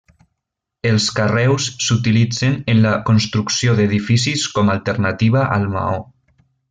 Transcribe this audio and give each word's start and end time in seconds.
Els 0.91 1.09
carreus 1.17 1.67
s'utilitzen 1.87 2.55
en 2.73 2.81
la 2.85 2.93
construcció 3.11 3.77
d'edificis 3.81 4.47
com 4.57 4.73
a 4.73 4.75
alternativa 4.79 5.45
al 5.59 5.69
maó. 5.77 6.01